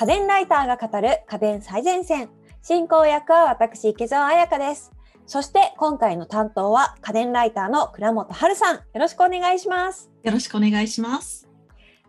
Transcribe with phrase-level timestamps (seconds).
[0.00, 2.30] 家電ライターが語る家電最前線。
[2.62, 4.92] 進行役は私、池澤彩香です。
[5.26, 8.76] そして今回の担当は家電ライターの倉本春さん。
[8.76, 10.10] よろしくお願いします。
[10.22, 11.46] よろしくお願いします。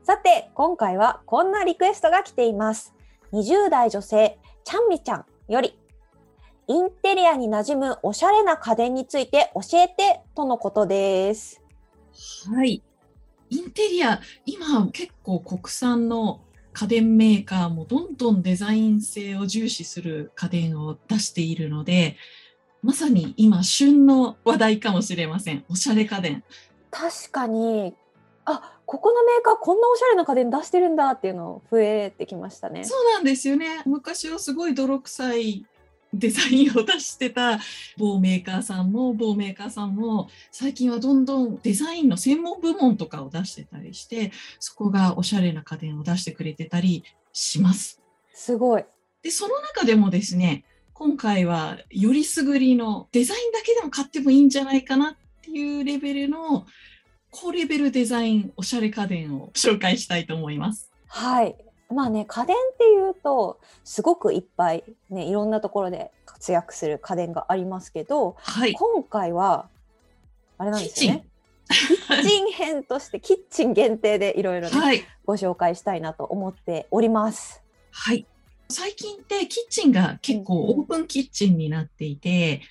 [0.04, 2.96] さて、今回はこんなリクエストが来ています。
[3.34, 5.78] 20代女性、ちゃんみちゃんより、
[6.68, 11.62] インテリアに馴染むおしゃれな家電について教えてとのことです。
[12.56, 12.82] はい。
[13.50, 16.40] インテリア、今結構国産の
[16.74, 22.18] 家電メーカーもどんどんデザイン性を重視する家電を出しているので、
[22.82, 25.64] まさに今旬の話題かもしれません。
[25.70, 26.44] おしゃれ家電。
[26.90, 27.94] 確かに、
[28.46, 32.84] あ、ここのメーカーこんなおしゃれな家電出してるんだっていうの増えてきましたね。
[32.84, 33.84] そうなんですよね。
[33.86, 35.66] 昔はすごい泥臭い
[36.14, 37.60] デザインを出してた
[37.98, 48.02] 某メーカーさんも某メーカーさんも最近はどんどんデザインの専門部門とかを出してたりしてそこがおしゃれな家電を出してくれてたりします。
[48.34, 48.86] すごい。
[49.24, 56.66] でその中でもですね今回はよりすぐりのデザインだけでも買ってもいいんじゃないかなっていうレベルの
[57.32, 60.92] 高レベルデザインおしゃれ家電を紹介したいと思います。
[61.08, 61.56] はい。
[61.92, 68.74] まあね、家電っていうと、すごくいっぱいね、いろんなところで活躍する家電がありますけど、はい。
[68.74, 69.70] 今回は、
[70.58, 71.26] あれなんですよね。
[71.70, 75.04] キキッチン編として、 キッチン限定でいろいろね、はい。
[75.26, 77.62] ご紹介したいなと思っております。
[77.92, 78.26] はい。
[78.70, 82.62] 最近ってキッチンが結構オープンキッチンになっていて、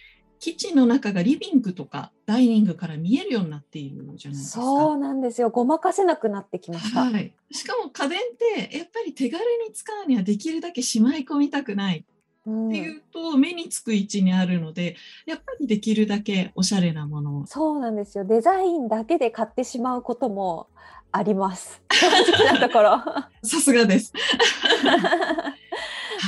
[0.41, 4.63] キッチンの中がリビングとかダイニングから見えるようになっているじゃないですか。
[4.63, 5.51] そうなんですよ。
[5.51, 7.05] ごまかせなくなってきました。
[7.05, 7.35] はい。
[7.53, 12.07] しかも家電ってやっぱり手軽に使うにはできるだけしまい込みたくない
[12.47, 14.97] うんっていうと目につく位置にあるので、
[15.27, 17.47] やっぱりできるだけおしゃれなものを。
[17.47, 18.25] そうなんですよ。
[18.25, 20.69] デザインだけで買ってしまうことも
[21.13, 21.83] あります。
[21.93, 23.03] 正直なところ。
[23.43, 24.15] さすがです。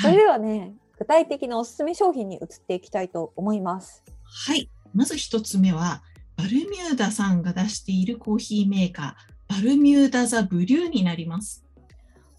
[0.03, 4.05] それではね、具体的なおすすめ商品に移っていきたいと思います。
[4.23, 4.71] はい。
[4.95, 6.05] まず一つ目は、
[6.37, 11.65] バルミューダさんが出しているコーヒーメーカー、バルミューダザブリューになります。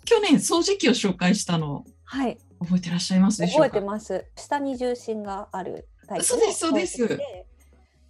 [0.06, 3.66] 去年、掃除機を紹介したの、はい、覚えてらっしゃいますでしょうか？
[3.66, 4.26] 覚えてます。
[4.38, 7.06] 下に重心があるタイプのそうですそうです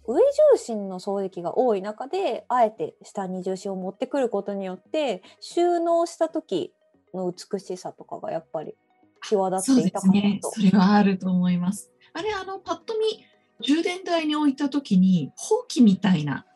[0.06, 0.22] 上重
[0.56, 6.72] 心の掃除機が多い中で、あえて下に重心を持ってくることによって、収納した時
[7.12, 8.76] の美しさとかがやっぱり
[9.24, 9.90] 際立ってい。
[9.90, 10.50] たかなと。
[10.50, 11.90] それはあると思います。
[12.12, 13.24] あれ、あの、パッと見、
[13.60, 16.46] 充電台に置いたときに、ほうきみたいな、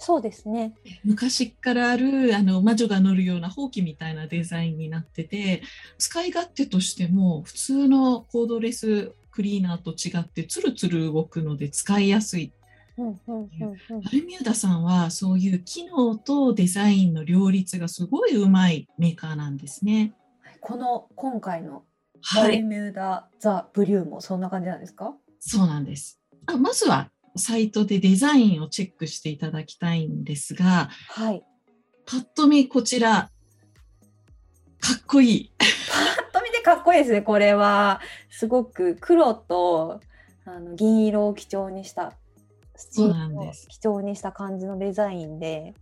[0.00, 0.72] そうですね。
[1.04, 5.62] 昔からある、あの、魔女が乗るようなほうきみたいなデザインになってて、
[5.98, 12.50] 使い勝手としても、普通のコードレスクリーナーと違って、ツルツル動くので使いやすい。
[12.96, 13.46] うんうんうん
[13.90, 20.14] うんバルミューダさんは、そういう機能とデザインの両立がすごいうまいメーカーなんですね。
[20.62, 21.82] この今回のバ
[22.22, 22.58] はい。
[22.58, 25.14] ルミューダ・ザ・ブリューもそんな感じなんですか？
[25.38, 26.20] そうなんです。
[26.46, 31.42] あまずは、サイトでデザインをチェックしていただきたいんですが、はい。
[32.06, 33.30] パッと見こちら、
[34.80, 35.52] かっこいい。
[35.58, 38.00] パッと見てかっこいいですね、これは。
[38.30, 40.00] すごく黒と
[40.44, 42.14] あの銀色を基調にした、
[42.74, 45.74] そうなんです基調にした感じのデザインで、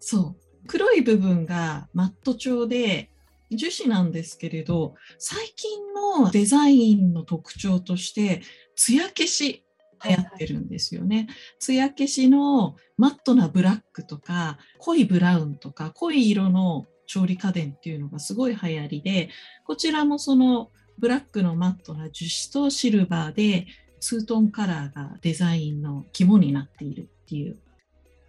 [0.00, 0.36] そう。
[0.66, 3.10] 黒い部分がマット調で
[3.50, 8.42] 樹脂なんですけれど、最近のデザインの特徴として、
[8.76, 9.64] 艶消し
[10.04, 11.28] 流行ってるんですよね。
[11.58, 19.28] 艶消しのマットなブラックとか、濃いブラウンとか、濃い色の調理家電っていうのがすごい流行りで、
[19.64, 23.66] こちらもそのブラックのマットな樹脂とシルバーで、
[24.00, 27.56] ツートンカラーがデザインの肝になっているっていう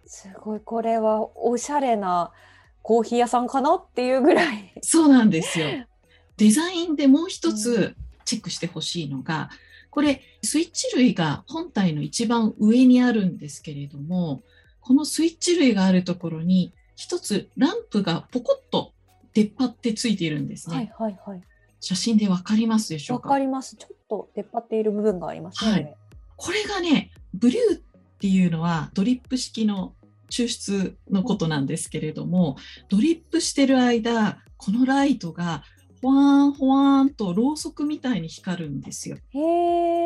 [0.06, 2.32] すごい、これはおしゃれな
[2.86, 4.72] コーヒー屋さんかなっていうぐらい。
[4.80, 5.66] そうなんですよ。
[6.38, 9.50] デザインでもう一つチェックしてほしいのが、
[9.90, 14.44] これスイッチ類が本体の一番上にあるんですけれども、
[14.80, 18.92] このスイッチ類があるところに一つランプがポコッと
[19.34, 20.76] 出っ張ってついているんですね。
[20.76, 21.40] はいはいはい。
[21.80, 23.30] 写真でわかりますでしょわうか？
[23.30, 23.74] かります。
[23.74, 25.70] ちょっと出っ張っている部分がありますね。
[25.72, 25.96] はい
[26.36, 27.80] これがね、ブリューっ
[28.20, 29.94] ていうのはドリップ式の
[30.30, 32.56] 抽出のことなんですけれども、
[32.88, 35.62] ドリップしてる間、このライトが
[36.02, 39.16] ほわーんほわーんとろうそくみたいに光るんですよ。
[39.30, 39.38] へ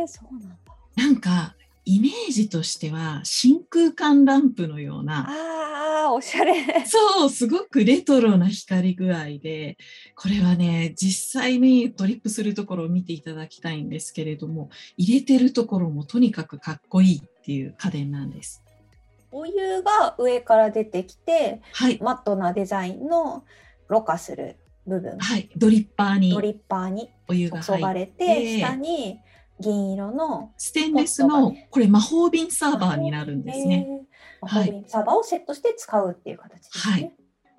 [0.02, 0.56] え、そうなんだ。
[0.96, 6.84] なんかイメージとしては真空管ランプのようなああ、おしゃれ。
[6.86, 9.76] そうすごくレトロな光り具合で
[10.14, 18.62] これはね実際にドリップするところを見ていただきたいんですけれども入れてるところもとにかくかっこいいっていう家電なんです。
[19.32, 21.98] お湯が上から出てきて、はい。
[22.02, 23.44] マットなデザインの
[23.88, 24.56] ろ過する
[24.86, 26.32] 部分、はい、ドリッパーに。
[26.32, 29.20] ドリッパーにお湯が注がれて、て下に
[29.60, 33.86] 銀色のステンレスのこれ魔法瓶サーバーになるんですね。
[34.40, 36.92] 魔法瓶サーバーをセットして使うっていう形ですね。
[36.92, 37.12] はい。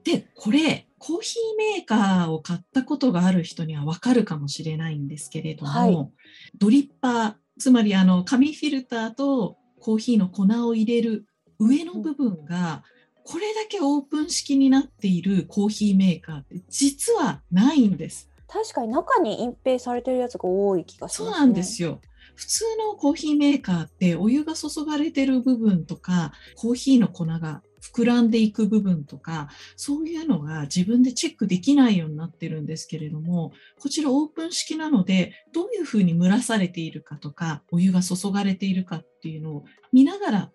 [0.04, 6.12] でこれコーヒーメーカーを買ったことがある人にはわかるかもしれないんですけれども、はい。
[6.58, 11.26] ドリッパーつまりあの紙フィルターとコーヒーの粉を入れる
[11.62, 12.84] 上の部分が
[13.24, 18.30] これだけオープン式になっているコーヒーメーカーって実はないんです。
[18.48, 21.30] 確かに中に隠蔽されてるやつが多い気がしますね。
[21.32, 22.02] そうなんですよ。
[22.36, 40.52] 普通のコーヒーメーカーってお湯が注がれてる部分とかコーヒーの粉が膨らんでいく部分とかそういうのが自分でチェックできないようになってるんですけれどもこちらオープン式なのでどういうふうに蒸らされているかとかお湯が注がれているかっていうのを見ながら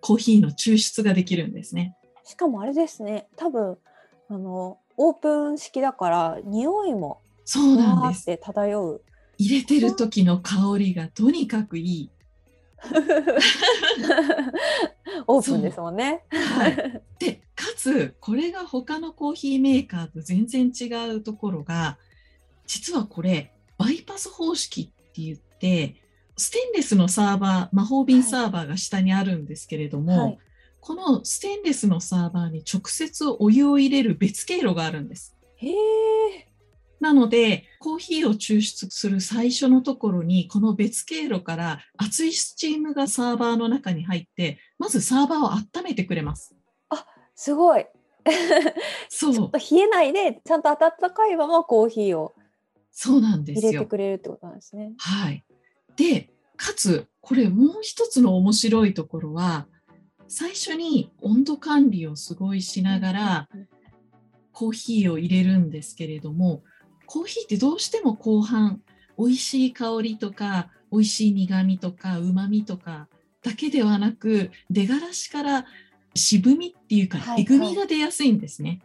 [0.00, 1.96] コーヒーの抽出ができるんですね。
[2.24, 3.78] しかもあれですね、多分
[4.28, 8.36] あのオープン式だから匂いもそうふなんです。
[8.38, 9.02] 漂う。
[9.38, 12.10] 入れてる時の香りがとにかくいい。
[15.26, 16.22] オープンですもんね。
[16.30, 21.98] はい、でかつこれが他のコーヒーメーカーと全然違うところが
[22.66, 25.96] 実はこれバイパス方式って言って
[26.38, 30.38] ステンレスのサーバー魔法瓶サーバーが下にあるんですけれども、はい
[30.80, 35.36] このステンレスのサーバーに直接お湯を入れる別経路があるんです。
[35.56, 36.48] へえ。
[37.00, 46.54] なのでコーヒーを抽出する最初のところにこの別経路から熱いスチームがサーバーの中に入ってまずサーバーを温めてくれます。
[47.34, 47.86] すごい。
[49.08, 50.76] そうちょっと冷えないで、ちゃんと温
[51.14, 52.34] かいままコーヒーを
[52.90, 53.70] そうなんですよ。
[53.70, 54.92] 入れてくれるってことなんですね。
[54.98, 55.44] はい。
[55.98, 59.66] で、かつ、これもう一つの面白いところは、
[60.28, 63.68] 最初に温度管理をすごいしながらうん
[64.58, 66.64] コーヒーを入れるんですけれども、
[67.06, 68.80] コーヒーってどうしても後半、
[69.16, 73.06] 美味しい香りとか、美味しい苦味とか、旨味とか
[73.40, 75.64] だけではなく、出がらしから
[76.16, 78.80] 渋みっていうかえぐみが出やすいんですね。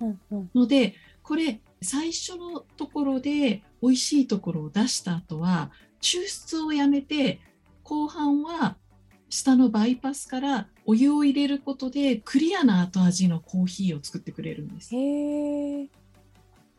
[0.00, 5.72] うんうんのでこれ最初のところで美味しいところを出した後は
[6.06, 7.40] 抽出をやめて
[7.82, 8.76] 後半は
[9.28, 14.94] 下のバイパスからお湯を入れることでクリアな後味のコーヒーを作ってくれるんです。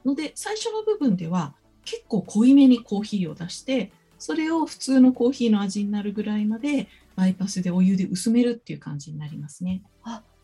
[0.06, 1.54] ので最初の部分では
[1.84, 6.88] 結構濃いめにコーヒーを出してそれを普通のコーヒーの味になるぐらいまで
[7.18, 9.82] バイパスでお湯で薄めるっていう感じになりますね。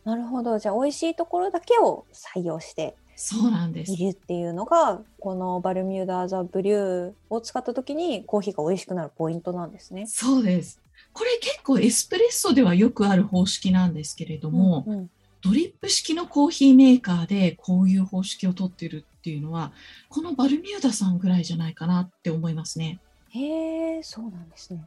[0.03, 0.59] なるほど。
[0.59, 4.11] じゃあ美味しいところだけを採用してそうなんですい。
[4.11, 10.07] るっていうのがこのバルミューダ・ザ・ブリューを使った時にコーヒーが美味しくなるポイントなんですね。
[10.07, 10.79] そうです。
[11.11, 15.09] これ結構エスプレッソではよくある方式なんですけれども、うんうん
[15.43, 19.73] ドリップ式のコーヒーメーカーでこういう方式をとってるっていうのは
[20.07, 23.01] このバルミューダさんぐらいじゃないかなって思いますね。
[23.27, 24.85] へえ、そうなんですね。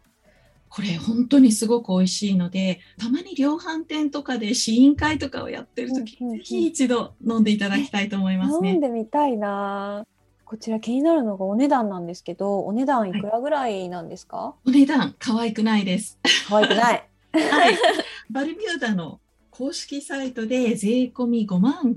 [0.69, 8.81] これ本当にすごく美味しいのでたまに量販店とかで試飲会とかをやってる時、うんうんうんぜひ一度飲んでいただきたいと思います飲んね。
[8.81, 10.05] でみたいな。
[10.45, 14.55] こちら気になるのがお値段なんですけど、お値段いくらぐらいなんですか？
[14.65, 16.21] お値段可愛くないです。
[16.49, 17.09] 可愛くない。
[17.33, 17.77] はい、
[18.31, 19.19] バルミューダの
[19.51, 21.97] 公式サイトで税込み5万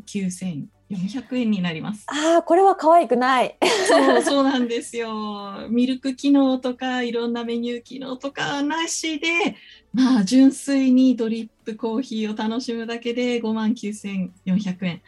[0.89, 2.05] 9400円になります。
[2.07, 3.57] ああ、これは可愛くない。
[3.87, 5.67] そう そうなんですよ。
[5.69, 9.55] ミルク機能とかいろんなメニュー機能とかなしで、
[9.93, 15.01] まあ純粋にドリップコーヒーを楽しむだけで5万9400円。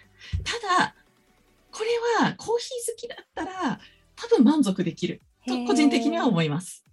[0.44, 0.96] ただ、
[1.72, 3.80] これはコーヒー好きだったら
[4.16, 6.86] 多分満足できると個人的には思いいます。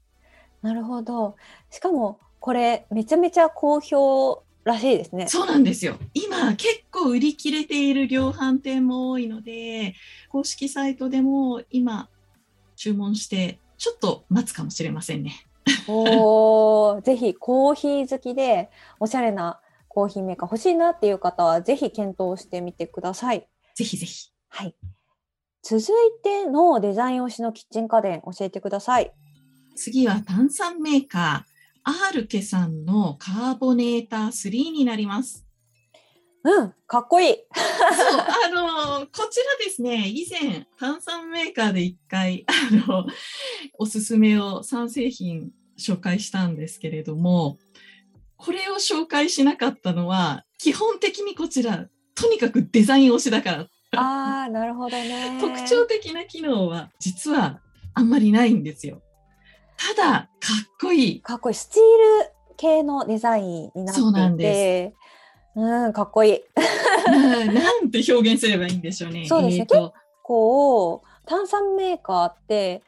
[0.62, 1.36] なるほど。
[1.70, 5.28] しかもこれめちゃめちゃ好評らしいですね。
[5.28, 5.96] そうなんですよ。
[6.14, 9.94] 今結構売り切れている量販店も多いので、
[10.28, 12.08] 公式サイトでも今
[12.76, 15.32] 注文してちょっと待つかもしれませんね。
[15.86, 23.48] おお、ぜひコーヒー好きでおしゃれなコーヒーメーカー欲しいなっていう方はぜひ検討してみてください。
[23.74, 24.30] ぜひぜひ。
[24.48, 24.74] はい。
[25.62, 25.84] 続い
[26.22, 29.12] てのデザイン推しのキッチン家電教えてください。
[29.76, 35.46] 次は炭酸メーカー、アールケさんのカーボネーター3になります。
[36.44, 37.34] うん、かっこいい。
[37.34, 42.52] そう、あの、こちらですね、以前、炭酸メーカーで一回、あ
[42.86, 43.06] の、
[43.78, 47.58] おすすめを3製品紹介したんですけれども、
[48.36, 53.66] これを紹介しなかったのは、基本的にこちら、とにかくデザイン推しだから、
[53.96, 55.38] ああ、なるほどね。
[55.40, 57.60] 特徴的な機能は実は
[57.94, 59.02] あんまりないんですよ。
[59.78, 60.28] ただ、かっ
[60.80, 61.22] こいい。
[61.22, 61.54] かっこいい。
[61.54, 64.00] スチール系のデザインになっていて。
[64.00, 64.94] そうなんで
[65.54, 66.40] うん、かっこいい。
[67.10, 69.26] な なんて表現すればいいんでしょうね。
[69.26, 69.94] そうですねえーと
[70.28, 72.82] 構炭酸メーカーって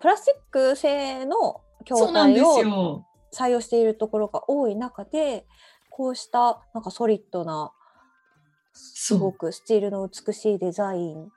[0.00, 3.06] プラスチック製の筐体をよ。
[3.30, 5.46] 採用しているところが多い中で
[5.90, 7.72] こうしたなんかソリッドな
[8.72, 11.28] すごくスチールの美しいデザイン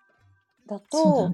[0.68, 1.32] だと。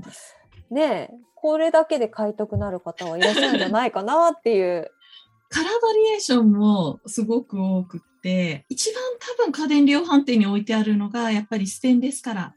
[0.71, 4.91] ねえこれだけで買いたくなる方はいらっしゃるんじゃないかなっていう。
[5.49, 9.01] カラーバリエーションもすごく多くって、一番
[9.37, 12.53] 多分家電量販店に置いてあるのがやっぱりステンレスカラ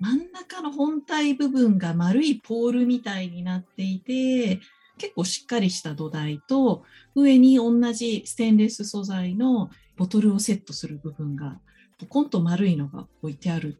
[0.00, 0.04] ー。
[0.04, 4.60] 真ん中の本体部分が丸いポールみたいになっていて、
[4.98, 6.84] 結構しっかりした土台と、
[7.14, 11.58] 上に同じステンレス素材のボトルをセットする部分が、
[11.98, 13.78] ポコンと丸いのが置いてある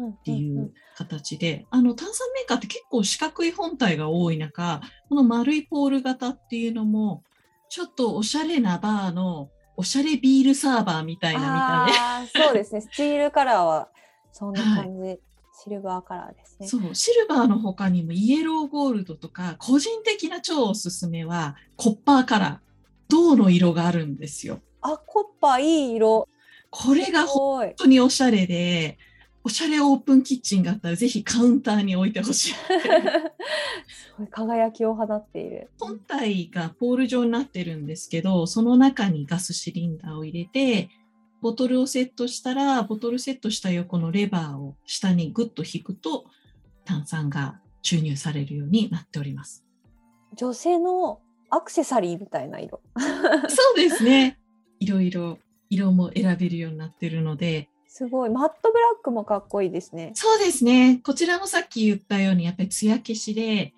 [0.00, 7.22] っていう形で、あの炭酸メーカーって結構四角い本体が多い中、この丸いポール型っていうのも、
[7.68, 12.08] ちょっとおしゃれなバーのおしゃれビールサーバーみたいな見た目。
[12.10, 13.88] あーそうですねスチールカラーは
[14.32, 15.18] そんな感じ、
[15.64, 16.68] シルバーカラーですね。
[16.68, 22.68] そう、シルバーの他にもイエローゴールドとか、個人的な超おすすめはコッパーカラー。
[23.10, 24.60] 銅の色があるんですよ。
[24.82, 26.28] あコッパーいい色。
[26.70, 27.72] これがす本。
[27.76, 28.98] 当におしゃれで、
[29.48, 32.52] おしゃれオープンキッチンがあったらぜひカウンターに置いてほしい。
[32.52, 32.56] す
[34.18, 35.70] ごい輝きを放っている。
[35.80, 40.90] 本体がポール状になってるんですけど、その中にガスシリンダーを入れて、
[41.40, 46.26] ボトルをセットしたら、ボトルセットした横のレバーを下にグッと引くと、
[46.84, 49.64] 炭酸が注入されるようになっております。
[50.36, 52.82] 女性のアクセサリーみたいな色。
[53.48, 54.38] そうですね。
[54.78, 55.38] いろいろ
[55.70, 58.30] 色も選べるようになってるので、すごい。
[58.30, 60.12] マットブラックもかっこいいですね。
[60.14, 61.00] そうですね。
[61.02, 63.72] こちらもさっき言ったように、やっぱり艶消しで、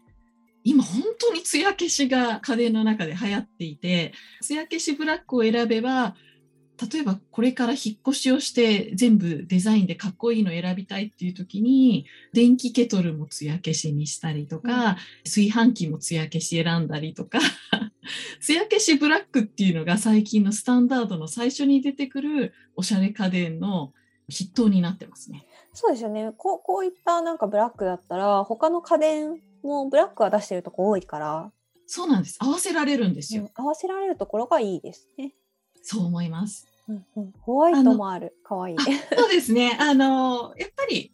[0.65, 4.13] 今本当に艶消しが家電の中で流行っていて、
[4.43, 6.17] 艶消しブラックを選べば、
[6.93, 17.39] 例えばこれから引っ越しをして全部デザインでかっこいいの選びたいっていう時に、電気ケトルも艶消しにしたりとか、炊飯器も艶消し選んだりとか、
[18.41, 23.93] 艶消しブラックっていうのが最近のスタンダードの最初に出てくるおしゃれ家電の
[24.31, 25.47] 筆頭になってますね。
[25.75, 26.33] そうですよね。
[26.37, 31.53] こうこういったなんかブラックだったら他の家電もブラックは出してるとこ多いから、
[31.87, 32.39] そうなんです。
[32.41, 33.43] 合わせられるんですよ。
[33.43, 35.35] うん合わせられるところがいいですね。
[35.83, 36.70] そう思います。
[36.91, 38.37] うんうん、ホワイトもある。
[38.45, 38.77] かわい
[39.17, 39.77] そうですね。
[39.79, 41.13] あの、やっぱり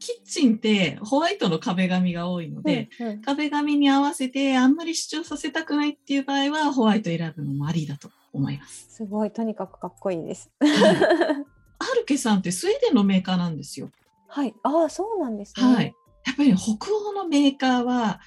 [0.00, 8.96] キッチンってホワイトの壁紙が多いので、うんうん壁紙に合わせてあんまり主張させたくないっていう場合はホワイト選ぶのもありだと思います。
[8.96, 9.30] すごい。
[9.30, 10.50] とにかくかっこいいです。
[10.60, 13.90] アルケさんってスウェーデンのメーカーなんですよ。
[14.26, 14.54] はい。
[14.64, 15.62] ああ、そうなんですね。
[15.62, 15.94] はい。
[16.26, 18.20] やっぱり北欧のメーカーは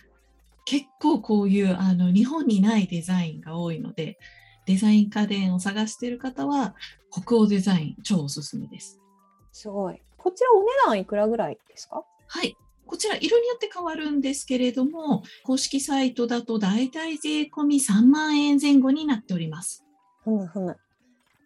[0.66, 4.18] 結構こういうあの日本にないデザインが多いので、
[4.66, 6.76] デザイン家電を探している方は
[7.12, 9.00] 北欧デザイン超おすすめです。
[9.52, 10.02] すごい。
[10.18, 12.04] こちらお値段いくらぐらいですか？
[12.28, 12.56] はい。
[12.88, 19.84] こちら色によって変わるんですけれども、公式サイトだとだいたい税込み3万円前後になっております。
[20.24, 20.78] ふむふむ。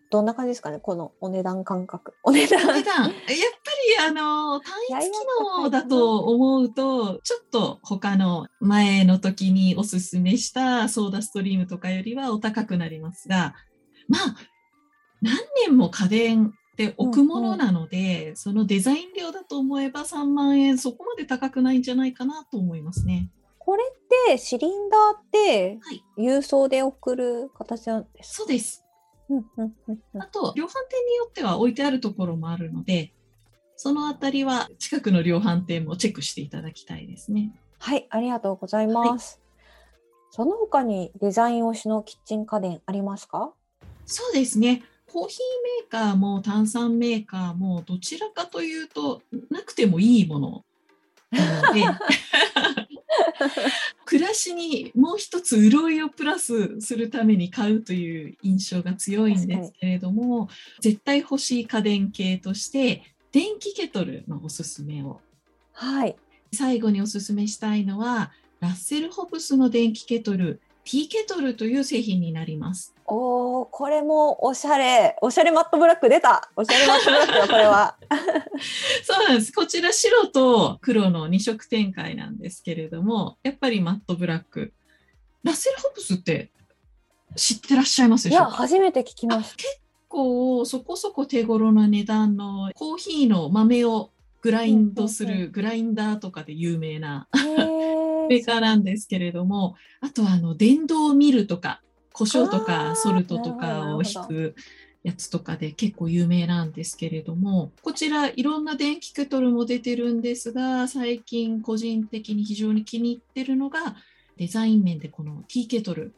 [0.09, 0.79] どんな感じですかね？
[0.79, 2.15] このお値段感覚。
[2.23, 2.67] お値段。
[2.67, 5.11] お値段、やっぱりあの、単一機
[5.61, 13.53] 能だと思うと、ちょっと他の前の時におすすめしたソーダストリームとかよりはお高くなりますが、
[14.07, 14.35] まあ、
[15.21, 15.37] 何
[15.67, 23.29] 年も家電って置くものなので、そのデザイン料だと思えば3万円そこまで高くないんじゃないかなと思いますね。
[23.59, 28.83] これってシリンダーってはい郵送で送る形なんですそうです。
[30.19, 33.13] あと、量販店によっては置いてあるところもあるので、
[33.75, 37.51] そのあたりは近くの量販店もチェックしていただきたいですね。
[37.77, 39.39] はい、ありがとうございます。
[40.31, 43.53] その他にデザイン推しのキッチン家電ありますか？
[44.05, 44.83] そうですね。
[45.11, 45.39] コーヒー
[45.83, 50.65] メーカーも炭酸メーカーもどちらかというとなくてもいいもの
[51.31, 51.81] なので
[54.05, 60.49] 暮らしにもう一つ潤いをプラスするために買うという印象が強いんですけれども
[60.79, 65.21] 絶対欲しい家電系として電気ケトルのおすすめを
[65.73, 66.15] はい。
[66.53, 72.95] 最後におすすめしたいのはラッセル・ホブスの電気ケトル T ケトルという製品になります。
[73.11, 75.15] おお、これもおしゃれ。
[75.21, 76.51] おしゃれマットブラック出た。
[76.55, 77.97] おしゃれマットブラックよ、これは。
[79.03, 79.51] そうなんです。
[79.53, 84.73] こちら白と黒の2色展開なんですけれども、やっぱりマットブラック。
[85.43, 86.51] ラッセル・ホブスって
[87.35, 88.47] 知ってらっしゃいますいや、でしょ？
[88.49, 89.67] うか初めて聞きまし結
[90.09, 94.11] 構そこそこ手頃な値段のコーヒーの豆を
[94.41, 97.27] グラインドするグラインダーとかで有名な
[98.27, 101.81] メーカーなんですけれども、あとはあの電動ミルとか、
[102.13, 104.55] 胡椒とかソルトとなかを引く
[105.03, 113.95] やつとかで結構有名なんですけれども、こちらいろんな電気ケトルも出てるんですが、最近個人的に非常に気に入ってるのが、
[114.37, 116.13] デザイン面でこのティーケトル。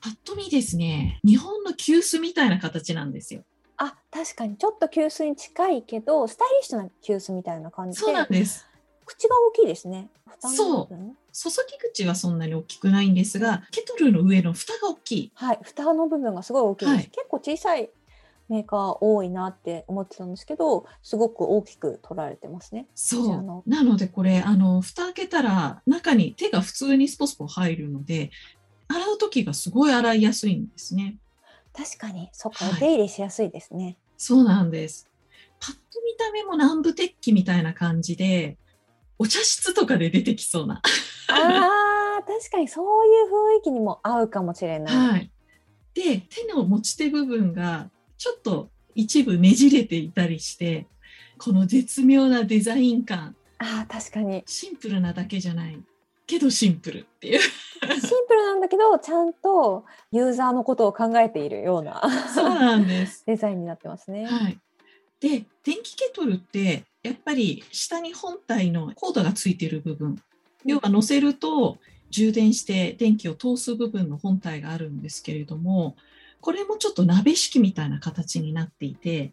[0.00, 3.44] パッと見ですね、日本の急須みたいな形なんですよ。
[3.76, 8.04] あ、確かにちょっと急須に近いけど、スタイリッシュな急須みたいな感じで。
[8.04, 8.66] そうなんです。
[9.06, 10.08] 口が大きいですね。
[10.40, 15.32] そう注ぎ口はそんなに大きくないんですが、ケトルの上の蓋が大きい。
[15.34, 16.94] はい、蓋の部分がすごい大きいです。
[16.94, 17.90] はい結構小さい
[18.48, 22.86] メーカー多いなって思ってたんですけど、すごく大きく取られてますね。
[22.94, 23.70] そう。
[23.70, 28.30] なのでこれ、あの、蓋開けたら中に手が普通にスポスポ入るので、
[28.88, 31.16] 洗う時がすごい洗いやすいんですね。
[31.72, 33.96] 確かに、そっか、はいお手入れしやすいですね。
[34.18, 35.08] そうなんです。
[35.58, 38.58] パッと見た目も南部鉄器みたいな感じで、
[39.22, 40.82] お茶室とかで出てきそうな。
[41.28, 44.96] ああ、確かにそういう雰囲気にも合うかもしれない。
[44.96, 45.30] はい。
[45.94, 47.88] で、手の持ち手部分が
[48.18, 50.88] ちょっと一部ねじれていたりして、
[51.38, 54.42] この絶妙なデザイン感、ああ、確かに。
[54.44, 55.78] シンプルなだけじゃない
[56.26, 57.38] けどシンプルっていう。
[57.38, 62.02] シンプルなんだけど、ちゃんとユーザーのことを考えているような
[62.34, 63.22] そうなんです。
[63.26, 64.26] デザインになってますね。
[64.26, 64.58] はい。
[65.20, 70.20] で、電気ケトルって、やっぱり下に本体のコードがついている部分、
[70.64, 71.78] 要は乗せると
[72.10, 75.96] 充電して電気を通す部分の本体があるんですけれども、
[76.40, 79.32] これもちょっと鍋敷みたいな形になっていて、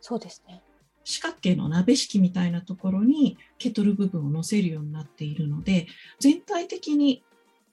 [0.00, 0.62] そうですね。
[1.04, 5.86] 四角形の鍋敷みたいなところにケトル部分を乗せるようになっているので、
[6.18, 7.22] 全体的に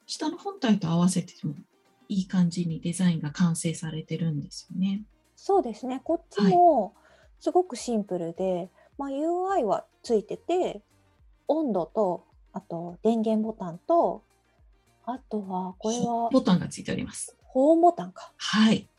[0.06, 1.54] 下の本体と合わせても
[2.10, 5.04] いい感じにデザインが完成されてるんですよね。
[5.36, 6.02] そうですね。
[6.04, 6.94] こっちも
[7.40, 10.82] すごくシンプルで、まあ、UI はついてて、
[11.48, 14.24] 温度と、あと電源ボタンと、
[15.06, 17.38] あとはこれはボタンがついております。
[17.44, 18.90] 保温ボタンかはい。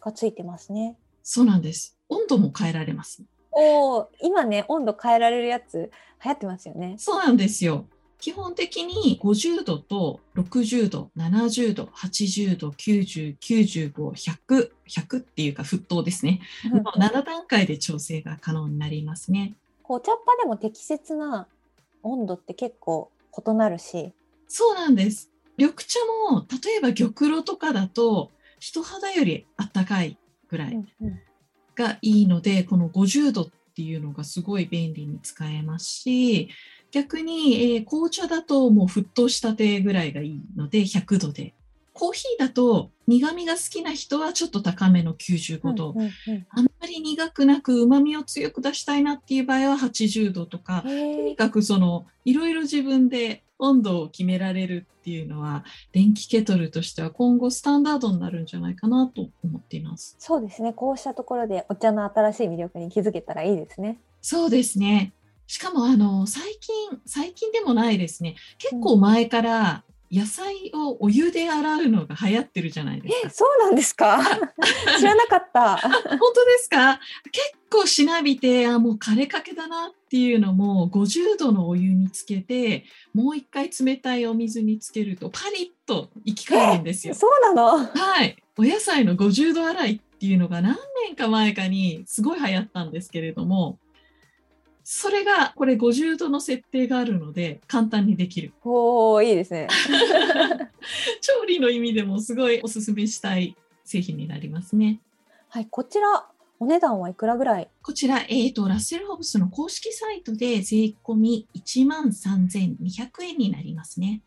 [0.00, 0.96] がついてますね。
[1.22, 1.98] そうなんです。
[2.08, 3.22] 温度も変えられます。
[3.50, 5.90] おお、今ね温度変えられるやつ
[6.24, 6.96] 流行ってますよね。
[6.98, 7.86] そうなんですよ。
[8.18, 16.40] 基本的に50度と60度、70度、80度、90、95、100、100っていうか沸騰ですね。
[16.64, 19.54] もう7段階で調整が可能になりますね。
[19.84, 21.46] お茶っ葉でも適切な
[22.02, 23.10] 温度って結構
[23.46, 24.12] 異なるし、
[24.48, 25.30] そうなんです。
[25.56, 25.98] 緑茶
[26.30, 30.84] も例えば玉露とかだと人肌よりあったかいぐらい
[31.74, 36.48] がいいので、この50度っていうのがすごい便利に使えますし、
[36.96, 41.52] 逆に、えー紅茶だともう沸騰したてぐらいがいいので100度で。
[41.92, 45.92] コーヒーだと苦味が好きな人はちょっと高めの95度。
[45.92, 60.16] うんうんあんまり苦くなく旨味を強く出したいなっていう場合は80度とかとにかくそのいろいろ自分で温度を決められるっていうのは電気ケトルとしては今後スタンダードになるんじゃないかなと思っています。
[60.18, 60.72] そうですね。
[60.72, 63.98] こうしたところでお茶の新しい魅力に気づけたらいいですね。
[64.22, 65.12] そうですね。
[65.46, 66.74] しかもあの最近
[67.06, 68.36] 最近でもないですね。
[68.58, 73.30] 結構前から野菜をお湯で洗うのが流行ってるじゃないですか。
[73.30, 74.18] そうなんですか？
[74.98, 75.76] 知らなかった。
[75.82, 75.90] 本
[76.34, 77.00] 当ですか？
[77.32, 87.14] 結構しなびてあもう枯れかけだなっていうのも50度のお湯につけてもう一回冷たいお水につけるとパリッと生き返るんですよ。
[87.14, 87.86] そうなの？
[87.86, 88.36] はい。
[88.58, 93.78] お野菜の50度洗いっていうのが何年か前かにすごい流行ったんですけれども
[94.88, 98.52] それがこれ50度の設定があるので簡単にできる。
[98.62, 99.66] おー、いいですね。
[101.20, 105.00] 調理の意味でもすごいおすすめしたい製品になりますね。
[105.48, 106.28] はい、こちら、
[106.60, 107.68] お値段はいくらぐらい？
[107.82, 114.22] こちら、えー、とラッセル・ホブスの公式サイトで税込み1万3200円になりますね。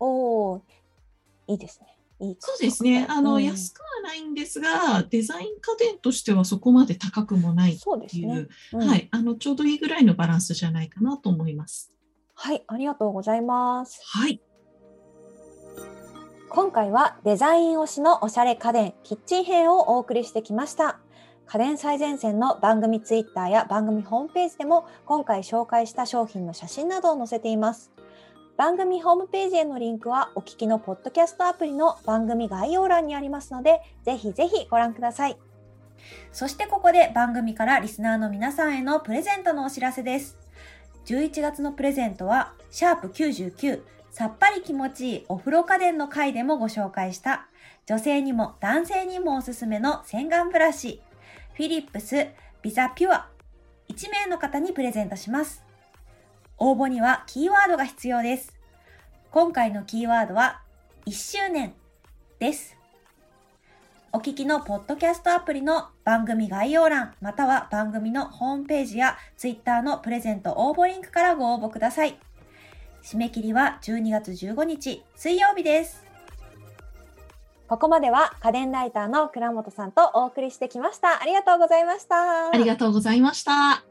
[0.00, 0.60] おー、
[1.46, 1.99] いいですね。
[2.38, 3.06] そうですね。
[3.08, 7.78] あの、うん安くはないんですが、デザイン家電としてはそこまで高くもないっ
[8.08, 8.48] ていう、。
[8.72, 11.92] うんはい、あのちょうどいいぐらいのバランスじゃないかなと思います。
[12.34, 14.00] はい、ありがとうございます。
[14.04, 14.40] はい、
[16.48, 21.00] 今回はデザイン推しのおしゃれ家電キッチン編をお送りしてきました。
[21.46, 27.90] 家電最前線の番組ツイッターや番組ホームページでも今回紹介した商品の写真などを載せています。
[28.60, 35.38] 番組ホームページへのリンクはお聞きのポッドキャストアプリの番組概要欄にありますので、ぜひぜひご覧ください。
[36.30, 40.36] そしてここで番組からリスナーの皆さんへのプレゼントのお知らせです。
[41.06, 47.48] 11月のプレゼントは、シャープ99、さっぱり気持ちいいお風呂家電の回でもご紹介した、
[47.86, 51.00] 女性にも男性にもおすすめの洗顔ブラシ、
[51.54, 52.26] フィリップス
[52.60, 53.26] ビザピュア、
[53.88, 55.69] 1名の方にプレゼントします。
[56.62, 58.54] 応募にはキーワードが必要です。
[59.30, 60.60] 今回のキーワードは、
[61.06, 61.72] 1周年
[62.38, 62.76] です。
[64.12, 72.18] お聞きのポッドキャストアプリの番組概要欄、または番組のホームページや Twitter のプレゼント応募リンクからご応募ください。
[73.02, 76.04] 締め切りは12月15日水曜日です。
[77.68, 81.22] ここまでは家電ライターの倉本さんとお送りしてきました。
[81.22, 82.50] ありがとうございました。
[82.50, 83.89] ありがとうございました。